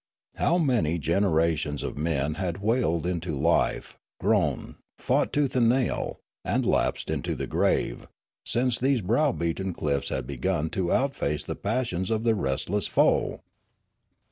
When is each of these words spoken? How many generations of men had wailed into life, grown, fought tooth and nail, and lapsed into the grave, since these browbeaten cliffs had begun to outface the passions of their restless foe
How 0.37 0.57
many 0.57 0.97
generations 0.97 1.83
of 1.83 1.95
men 1.95 2.33
had 2.33 2.59
wailed 2.59 3.05
into 3.05 3.37
life, 3.37 3.99
grown, 4.19 4.77
fought 4.97 5.31
tooth 5.31 5.55
and 5.55 5.69
nail, 5.69 6.17
and 6.43 6.65
lapsed 6.65 7.11
into 7.11 7.35
the 7.35 7.45
grave, 7.45 8.07
since 8.43 8.79
these 8.79 9.01
browbeaten 9.01 9.73
cliffs 9.73 10.09
had 10.09 10.25
begun 10.25 10.71
to 10.71 10.91
outface 10.91 11.43
the 11.43 11.55
passions 11.55 12.09
of 12.09 12.23
their 12.23 12.33
restless 12.33 12.87
foe 12.87 13.41